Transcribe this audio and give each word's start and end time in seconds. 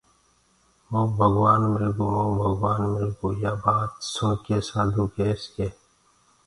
مئونٚ 0.89 1.11
ڀگوآن 1.17 1.61
مِلگو 1.73 2.05
مئونٚ 2.17 2.37
ڀگوآن 2.39 2.81
مِلگو 2.91 3.27
يآ 3.41 3.51
ٻآت 3.63 3.91
سُڻڪي 4.13 4.57
سآڌوٚ 4.67 5.11
ڪيس 5.15 5.41
ڪي 5.55 5.67